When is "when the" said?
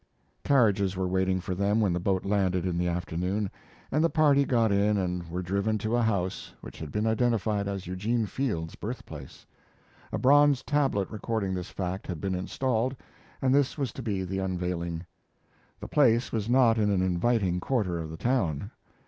1.79-1.99